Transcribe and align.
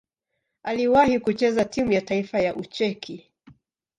Aliwahi 0.63 1.19
kucheza 1.19 1.65
timu 1.65 1.91
ya 1.91 2.01
taifa 2.01 2.39
ya 2.39 2.55
Ucheki. 2.55 3.31